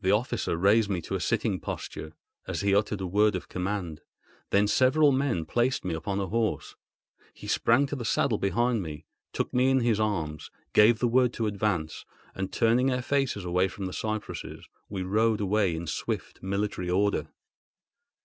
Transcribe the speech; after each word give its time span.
The 0.00 0.12
officer 0.12 0.56
raised 0.56 0.88
me 0.88 1.00
to 1.02 1.16
a 1.16 1.20
sitting 1.20 1.58
posture, 1.58 2.12
as 2.46 2.60
he 2.60 2.72
uttered 2.76 3.00
a 3.00 3.08
word 3.08 3.34
of 3.34 3.48
command; 3.48 4.00
then 4.50 4.68
several 4.68 5.10
men 5.10 5.46
placed 5.46 5.84
me 5.84 5.94
upon 5.94 6.20
a 6.20 6.28
horse. 6.28 6.76
He 7.34 7.48
sprang 7.48 7.86
to 7.86 7.96
the 7.96 8.04
saddle 8.04 8.38
behind 8.38 8.82
me, 8.84 9.04
took 9.32 9.52
me 9.52 9.68
in 9.68 9.80
his 9.80 9.98
arms, 9.98 10.52
gave 10.74 11.00
the 11.00 11.08
word 11.08 11.32
to 11.32 11.48
advance; 11.48 12.04
and, 12.36 12.52
turning 12.52 12.92
our 12.92 13.02
faces 13.02 13.44
away 13.44 13.66
from 13.66 13.86
the 13.86 13.92
cypresses, 13.92 14.68
we 14.88 15.02
rode 15.02 15.40
away 15.40 15.74
in 15.74 15.88
swift, 15.88 16.40
military 16.40 16.88
order. 16.88 17.26